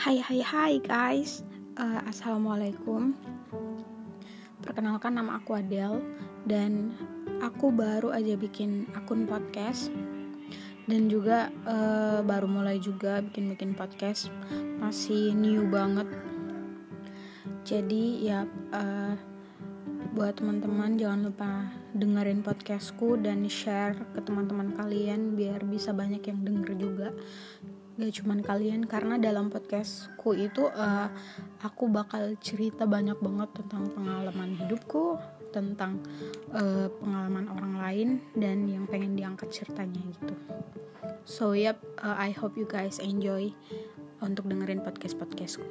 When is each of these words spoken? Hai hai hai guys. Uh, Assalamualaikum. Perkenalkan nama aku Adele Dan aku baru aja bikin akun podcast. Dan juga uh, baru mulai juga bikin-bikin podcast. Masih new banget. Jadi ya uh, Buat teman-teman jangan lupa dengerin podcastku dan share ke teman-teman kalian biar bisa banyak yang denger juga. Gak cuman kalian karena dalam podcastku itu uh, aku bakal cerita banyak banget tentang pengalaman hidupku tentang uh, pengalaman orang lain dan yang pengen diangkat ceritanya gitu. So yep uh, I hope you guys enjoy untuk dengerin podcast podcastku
Hai 0.00 0.16
hai 0.16 0.40
hai 0.40 0.72
guys. 0.80 1.44
Uh, 1.76 2.00
Assalamualaikum. 2.08 3.12
Perkenalkan 4.64 5.12
nama 5.12 5.36
aku 5.36 5.60
Adele 5.60 6.00
Dan 6.48 6.96
aku 7.44 7.68
baru 7.68 8.08
aja 8.08 8.32
bikin 8.32 8.88
akun 8.96 9.28
podcast. 9.28 9.92
Dan 10.88 11.12
juga 11.12 11.52
uh, 11.68 12.24
baru 12.24 12.48
mulai 12.48 12.80
juga 12.80 13.20
bikin-bikin 13.20 13.76
podcast. 13.76 14.32
Masih 14.80 15.36
new 15.36 15.68
banget. 15.68 16.08
Jadi 17.68 18.24
ya 18.24 18.48
uh, 18.72 19.12
Buat 20.10 20.40
teman-teman 20.40 20.96
jangan 20.96 21.28
lupa 21.28 21.68
dengerin 21.92 22.40
podcastku 22.40 23.20
dan 23.20 23.44
share 23.52 23.92
ke 24.16 24.24
teman-teman 24.24 24.72
kalian 24.72 25.36
biar 25.36 25.60
bisa 25.68 25.92
banyak 25.92 26.24
yang 26.24 26.40
denger 26.40 26.70
juga. 26.80 27.08
Gak 28.00 28.24
cuman 28.24 28.40
kalian 28.40 28.88
karena 28.88 29.20
dalam 29.20 29.52
podcastku 29.52 30.32
itu 30.32 30.64
uh, 30.72 31.12
aku 31.60 31.92
bakal 31.92 32.32
cerita 32.40 32.88
banyak 32.88 33.20
banget 33.20 33.52
tentang 33.52 33.92
pengalaman 33.92 34.56
hidupku 34.56 35.20
tentang 35.52 36.00
uh, 36.56 36.88
pengalaman 37.04 37.52
orang 37.52 37.74
lain 37.76 38.08
dan 38.32 38.64
yang 38.64 38.88
pengen 38.88 39.20
diangkat 39.20 39.52
ceritanya 39.52 40.00
gitu. 40.16 40.34
So 41.28 41.52
yep 41.52 41.76
uh, 42.00 42.16
I 42.16 42.32
hope 42.32 42.56
you 42.56 42.64
guys 42.64 42.96
enjoy 43.04 43.52
untuk 44.24 44.48
dengerin 44.48 44.80
podcast 44.80 45.20
podcastku 45.20 45.68